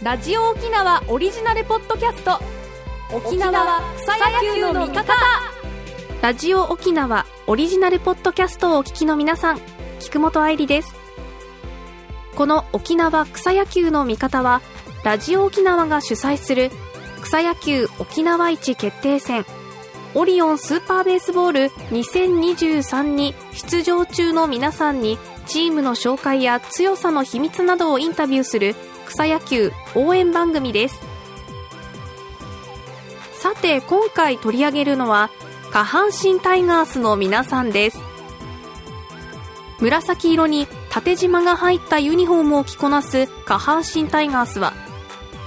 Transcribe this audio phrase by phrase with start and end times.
[0.00, 2.38] ラジオ沖縄オリジナルポッドキャスト。
[3.12, 5.12] 沖縄草野球の味方。
[6.22, 9.60] ラジオ沖縄オリジナルポッドキャストをお聞きの皆さん
[9.98, 10.94] 菊本愛理です。
[12.36, 14.60] この沖縄草野球の味方は
[15.02, 16.70] ラジオ沖縄が主催する
[17.20, 19.44] 草野球沖縄一決定戦。
[20.14, 28.76] オリオンスーパーベースボール2023に出場中の皆さんにチームの紹介や強さの秘密などをインタビューする
[29.08, 31.00] 草野球応援番組です。
[33.40, 35.30] さて今回取り上げるのは
[35.72, 37.98] 下半身タイガースの皆さんです。
[39.80, 44.72] 紫色に縦縞が入ったユニフォームを着こなす下半身タイガースは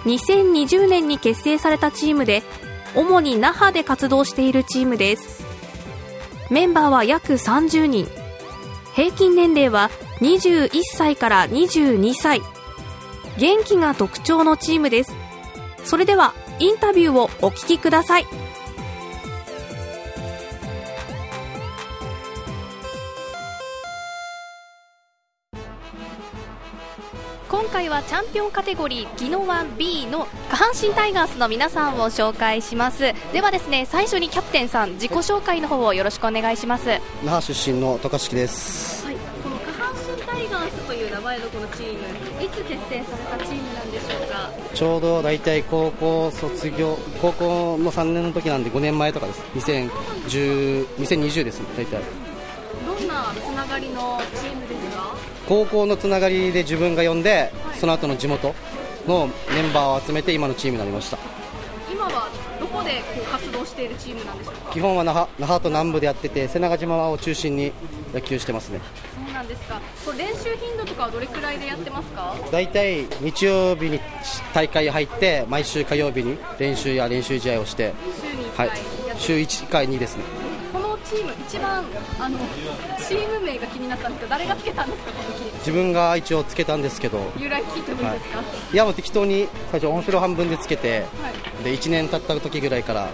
[0.05, 2.43] 2020年に結成されたチームで
[2.95, 5.43] 主に那覇で活動しているチームです。
[6.49, 8.07] メンバーは約30人。
[8.93, 12.41] 平均年齢は21歳から22歳。
[13.37, 15.13] 元気が特徴のチームです。
[15.83, 18.25] それではインタビューをお聞きください。
[27.49, 33.13] 今回はチャンピオンカテゴリーギノワン B の下半身タイガースの皆さんを紹介します。
[33.33, 36.99] ではですね最初にキャプテンさん自己紹介の方をよろしくお願いします。
[37.23, 39.00] 那覇出身の渡嘉敷です
[41.39, 41.99] このチーム？
[42.43, 44.51] いつ結成されたチームなんでしょうか？
[44.73, 49.41] ちょうど大体高校卒業高校の3年の時なんで5年前とかです。
[49.55, 52.01] 2010 2020ですね大体。
[52.85, 55.15] どんなつながりのチームですか？
[55.47, 58.53] 高校のつながりで自分が呼んで、その後の地元
[59.07, 61.17] のメンバーを集めて今のチームになりました
[62.01, 64.73] 今はどこでこう活動しているチームなんでしょうか？
[64.73, 67.71] 基本は那覇那覇と南部でやってて瀬長島を中心に
[68.11, 68.79] 野球してますね。
[69.23, 69.79] そうなんですか。
[70.03, 72.35] これ練習頻度とかはどれくらいでやってますか？
[72.51, 73.99] 大体日曜日に
[74.51, 78.77] 大会入って毎週火曜日に練習や練習試合をして週に1回はい。
[78.77, 80.23] やってます、週1回2ですね
[81.05, 81.83] チーム一番
[82.19, 82.37] あの
[83.07, 85.51] チーム名が気になったんですけど誰がつけたんですかこのチーム？
[85.59, 87.19] 自分が一応つけたんですけど。
[87.37, 88.41] 由来聞いてもいいですか、
[88.73, 88.75] い。
[88.75, 91.29] やもう適当に最初面白半分でつけては
[91.61, 91.63] い。
[91.63, 93.09] で1年経った時ぐらいから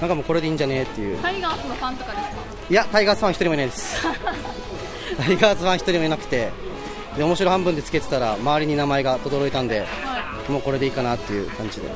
[0.00, 1.18] なんかもうこれでいいんじゃねえっていう。
[1.18, 2.34] タイガースのファンとかですか？
[2.70, 4.02] いやタイガースファン一人もいないです。
[5.18, 6.50] タイガースファン一人もいなくて
[7.16, 9.84] で面白半分でつけてたら周りに名前が轟いたんでは
[10.48, 10.50] い。
[10.52, 11.88] もうこれでいいかなっていう感じで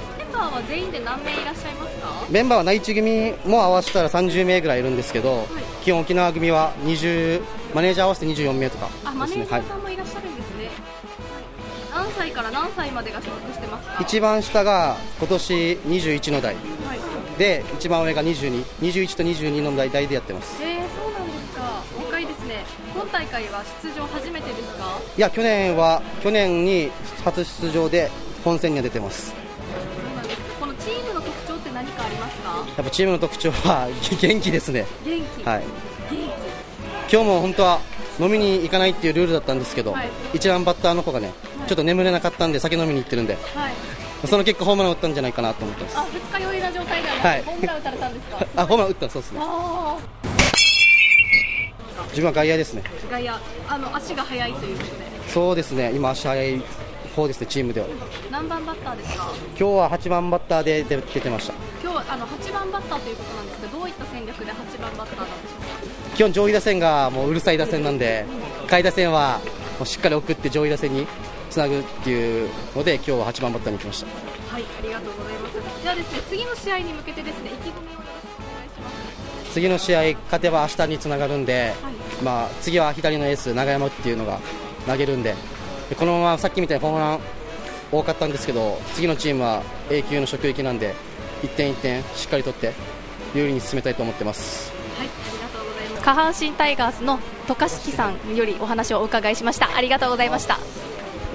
[0.55, 2.27] は全員で何名いらっしゃいますか？
[2.31, 5.47] メンバーは内地組も合わせたら30名ぐらいいるんですけど、
[5.83, 7.43] 基本沖縄組は20
[7.75, 9.97] マネージャー合わせて24名とかあマネージャはいーさんもい。
[9.97, 10.71] らっしゃるんですね、
[11.93, 13.97] 何歳から何歳までが所属してますか？
[14.01, 15.55] 一番下が今年
[15.87, 16.55] 21の代。
[16.55, 16.65] はい。
[17.39, 20.63] で一番上が2221と22の代代でやってます。
[20.63, 21.83] えー、そうなんですか。
[22.05, 22.65] 若いですね。
[22.95, 25.01] 今大会は出場初めてですか？
[25.17, 26.91] いや去年は去年に
[27.25, 28.09] 初出場で
[28.45, 29.35] 本戦には出てます
[31.85, 32.65] 何かありますか？
[32.77, 33.89] やっぱチームの特徴は
[34.21, 34.87] 元気ですね。
[35.05, 35.63] 元気、はい。
[36.11, 36.23] 元
[37.13, 37.81] 今日も本当は
[38.19, 40.09] 飲みに行かないっていうルールだったんですけど、はい。
[40.33, 41.33] 一番バッターの子がね
[41.69, 43.73] ちょっと眠れなかったんで酒飲みに行ってるんで気はい。
[44.27, 45.99] その結果ホームラン打ったんじゃないかなと思ってます。
[45.99, 47.43] あ二日酔いな状態ではなはい。
[47.45, 48.47] ホームラン打たれたんですか？
[48.63, 49.41] あホームラン打ったそうですね。
[49.43, 49.97] あ
[52.11, 52.83] 自分は外野ですね。
[52.87, 53.33] あ外野。
[53.69, 54.95] あの足が速いということで。
[55.33, 55.93] そうですね。
[55.95, 56.63] 今足速い
[57.15, 57.87] 方ですねチームでは。
[58.31, 59.33] 何番バッターですか？
[59.51, 61.55] 今日は8番バッターで出出てました。
[61.83, 66.17] 今日はあの8番バッターということなんですけどどういった戦略で8番バッターなんでしょうか？
[66.17, 68.27] 基本上位打線がもううるさい打線なんで
[68.69, 69.41] 下位打線は
[69.79, 71.07] もうしっかり送って上位打線に
[71.51, 74.07] つなぐっていうので今日は8番バッターに来ました。
[74.53, 75.83] はいありがとうございます。
[75.83, 78.91] ではですね次の試合に向けてですね意気込みをよろしくお願いしま
[79.47, 79.53] す。
[79.53, 81.95] 次の試合勝てば明日につながるんで、はい。
[82.25, 84.39] まあ、次は左のエース長山っていうのが
[84.87, 85.35] 投げるんで
[85.89, 87.21] でこのままさっきみたいにホームラン
[87.93, 90.95] 多かったんですけど次のチームは A 級の職域なんで
[91.43, 92.73] 1点1点しっかり取って
[93.35, 94.73] 有利に進めたいと思ってます。
[94.99, 96.03] はいありがとうございます。
[96.05, 99.77] 下半身タイガースの渡嘉敷さんよりお話をお伺いしました。
[99.77, 100.55] ありがとうございました。
[100.55, 100.59] あ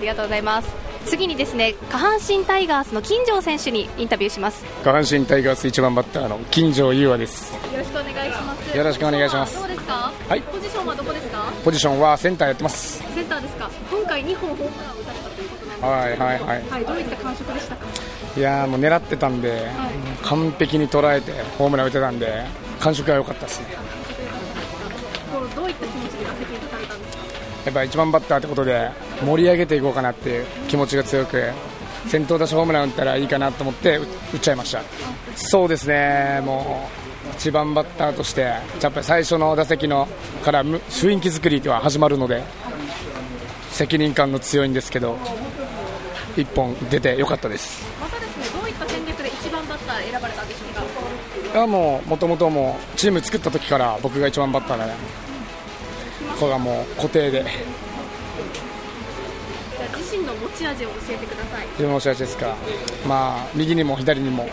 [0.01, 0.69] りがとうございます。
[1.05, 4.66] 次にですね下半身タイガースの金城選手にインタビューします。
[4.84, 7.53] 下半身タイガース1番バッターの金城優愛です。
[7.53, 8.78] よろしくお願いします。
[8.78, 9.59] よろしくお願いします。
[9.59, 10.11] どうですか？
[10.28, 10.41] はい。
[10.41, 11.18] ポジションはどこで
[11.63, 13.03] ポジションはセンターやってます。
[13.13, 13.69] センターですか。
[13.91, 16.25] 今回2本ホームランを打たれたということなんですけど。
[16.25, 16.69] はいはいはい。
[16.69, 17.85] はいどういった感触でしたか？
[18.37, 19.67] いやーもう狙ってたんで、
[20.23, 22.46] 完璧に捉えてホームラン打てたんで
[22.79, 23.67] 感触が良かったですね。
[25.55, 27.23] どういった気持ちで打席に立たれたんですか？
[27.66, 28.91] やっぱ1番バッターってことで
[29.25, 31.52] 盛り上げていこうかなっていう気持ちが強く
[32.07, 34.05] 先頭打者ホームラン打ったらいいかなと思って打打
[34.37, 34.81] っちゃいました。
[35.35, 37.09] そうですねもう
[37.40, 40.09] 1番バッターとしてやっぱり最初の打席の
[40.44, 42.44] からむ雰囲気作りは始まるので
[43.72, 45.16] 責任感の強いんですけど
[46.36, 47.82] 1本出てよかったです。
[48.02, 51.58] またですねどういった戦略で1番バッター選ばれたんでしょうか？
[51.58, 54.91] いやもうもともともうチーム作った時から僕が一番バッターで
[56.38, 57.46] これはもう固定で。
[59.96, 61.68] 自身の持ち味を教えてください。
[61.68, 62.58] 自分の持ち味ですか。
[63.08, 64.50] まあ右にも左にも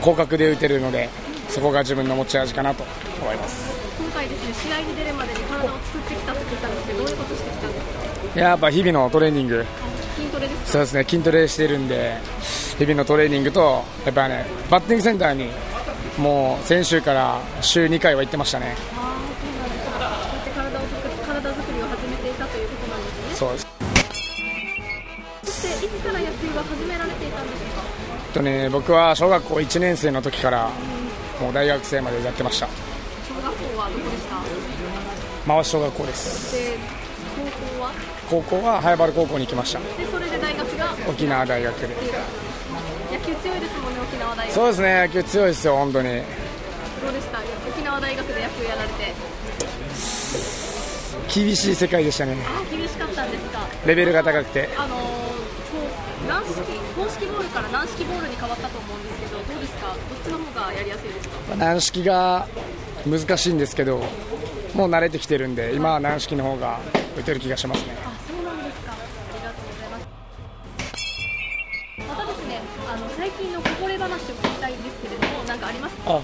[0.00, 1.08] 広角で打てるので
[1.48, 2.84] そこが自分の持ち味かなと
[3.22, 3.74] 思います。
[3.98, 7.84] 今回ですね試合に出るまでに体を作ってきたと聞いたんですけどどういうことしてきたんです
[8.34, 8.40] か？
[8.40, 9.64] やっぱ日々のトレーニング。
[10.16, 10.66] 筋トレですか？
[10.68, 12.18] そうですね筋トレしてるんで
[12.78, 15.48] 日々のトレーニングとやっぱねバッティングセンターに
[16.18, 18.76] もう先週から週2回は行ってましたね。
[18.76, 23.34] そうですかこうやって体を作り体作りを始めていたということなんですね。
[23.36, 23.56] そ
[25.52, 27.82] していつから野球は始められていたんですか？
[28.34, 30.70] とね僕は小学校1年生の時から
[31.40, 32.66] もう大学生までやってました。
[33.28, 34.36] 小学校はどこでした
[35.46, 36.52] 回し小学校です。
[36.54, 36.78] で
[37.36, 37.92] 高校は？
[38.30, 38.80] 高校は？
[38.80, 39.78] 早原高校に行きました。
[39.80, 40.94] でそれで大学が？
[41.08, 41.88] 沖縄大学で。
[43.12, 44.54] 野球強いですもんね沖縄大学。
[44.54, 46.08] そうですね野球強いですよ本当に。
[46.08, 47.38] どうでした？
[47.68, 49.14] 沖縄大学で野球やられて。
[51.32, 52.36] 厳しい世界でしたね。
[52.46, 53.60] ああ厳しかったんですか。
[53.84, 54.70] レベルが高くて。
[54.76, 55.36] あのー
[56.26, 56.56] 軟式
[56.96, 59.26] 公式ボールから軟式ボールに変わったと思うんですけ
[59.96, 61.56] どっちの方がやりやすいですか？
[61.56, 62.46] 軟式が
[63.06, 64.02] 難しいんですけど
[64.74, 66.80] もう慣れてきてるんで今は軟式の方が
[67.18, 67.96] 打てる気がしますね。
[68.04, 68.92] あそうなんですか。
[68.92, 68.96] あ
[69.38, 70.06] りがとうございます。
[72.08, 76.02] またですねあの最近のこぼれ話を聞きたいんですけれども何かありますか？
[76.16, 76.20] あ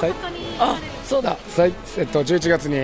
[0.00, 1.36] 大阪にあそうだ。
[1.48, 2.76] さい、えっと、11月に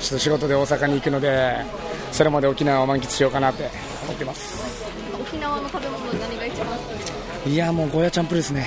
[0.00, 1.64] ちょっと仕事で大阪に行くので
[2.10, 3.70] それまで沖縄を満喫しようかなって
[4.04, 4.82] 思ってます。
[5.18, 7.48] 沖縄の食べ物何が一番好きですか？
[7.48, 8.66] いやもうゴーヤチャンプルーですね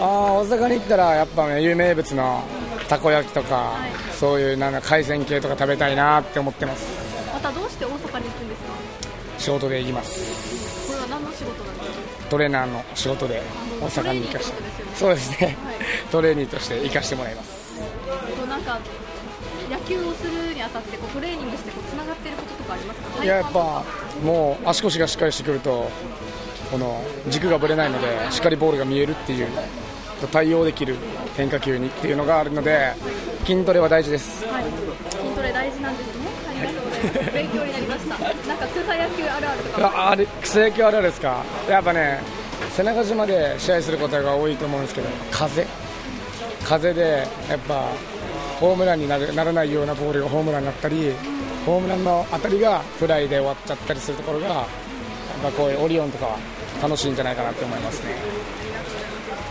[0.00, 2.42] ああ大阪に行ったらやっぱね有名物の
[2.88, 3.74] たこ焼きとか、
[4.12, 6.86] そういうなんか海鮮系とか食べたいなって思ってます。
[7.32, 8.68] またどうして大阪に行くんですか？
[9.38, 10.86] 仕事で行きます。
[10.88, 12.30] これは何の仕事なんですか？
[12.30, 13.42] トレーナーの仕事で
[13.80, 14.62] 大阪に行かして。
[14.94, 15.56] そうですね、はい。
[16.10, 17.80] トレーニーとして行かしてもらいます。
[18.48, 18.78] なんか
[19.70, 23.24] 野球をするにあたってこうトレーニングしてこうつながっていることとかありますか？
[23.24, 23.84] いややっぱ
[24.24, 25.90] もう足腰がしっかりしてくると
[26.70, 29.48] この軸がぶれないのでしっかりボールが見えるっていう
[30.26, 30.96] 対応できる
[31.36, 32.92] 変化球にっていうのがあるので
[33.46, 34.64] 筋トレは大事ですはい、
[35.10, 36.28] 筋トレ大事なんですね。
[36.48, 37.32] ありがとうございます。
[37.32, 38.18] 勉強になりました。
[38.18, 39.86] なんか草野球あるあるとか。
[39.86, 41.44] ああれ草野球あるあるですか？
[41.70, 42.20] やっぱね
[42.72, 45.64] 背中島で試合することが多いと思うんですけど風？
[46.64, 47.88] 風でやっぱ
[48.58, 51.12] ホームランになるならないようなボールがホームランになったり
[51.64, 54.66] ホームランの当たりがフライで終わっちゃったりするところがやっ
[55.44, 56.38] ぱこういうオリオンとかは
[56.82, 58.14] 楽しいんじゃないかなって思いますね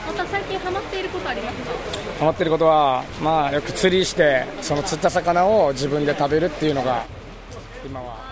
[0.07, 1.71] また最近ハマっていることありますか？
[2.19, 7.05] ハマってることは、まあ、よく釣りしてその釣った魚を自分で食べるっていうのが
[7.85, 8.25] 今は。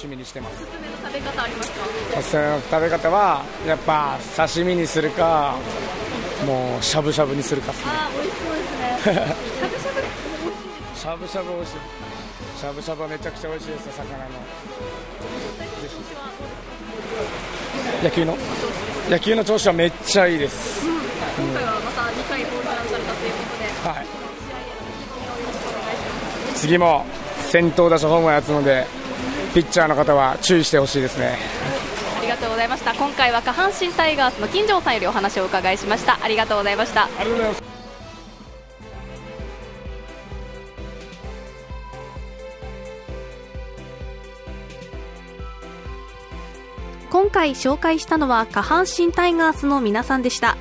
[0.00, 1.78] 趣味にしてますおすすめの食べ方ありますか？
[2.18, 5.56] おすすめの食べ方はやっぱ刺身にするか
[6.46, 9.34] もうしゃぶしゃぶにするかあー、美味しそうですね。
[10.94, 11.78] しゃぶしゃぶで美味しい。
[11.80, 14.24] しゃぶしゃぶ美味しいしゃぶしゃぶはめちゃくちゃ美味しいですよ魚の
[18.02, 18.36] 野球の？
[19.10, 20.92] 野球の調子はめっちゃいいです、今
[21.54, 24.06] 回はまた2回ホームランされたということで、はい。
[26.54, 27.06] 次も
[27.50, 28.86] 先頭打者ホームランやつので
[29.54, 31.38] ピッチャーの方は注意してほしいですね
[32.18, 32.92] ありがとうございました。
[32.94, 36.18] 今回は下半身タイガースの金城さんよりお話をお伺いしました。
[36.22, 37.04] ありがとうございました。
[37.04, 37.67] ありがとうございます
[47.18, 50.56] 今回紹介したのは下半身タイガースの皆さんでした。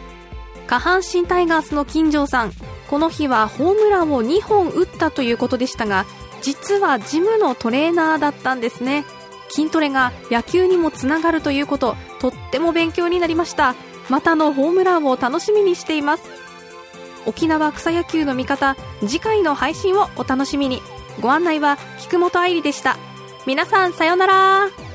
[0.66, 2.52] 下半身タイガースの金城さん
[2.90, 6.08] この日はホームランを2本打ったということでしたが
[6.42, 9.06] 実はジムのトレーナーだったんですね。
[9.50, 13.76] 筋トレが野球にもつながるということとっても勉強になりました。
[14.10, 16.24] またのホームランを楽しみにしています。
[17.28, 20.82] 沖縄草野球の味方次回の配信をお楽しみに。
[21.22, 22.98] ご案内は菊本愛理でした。
[23.46, 24.87] 皆さんさようなら。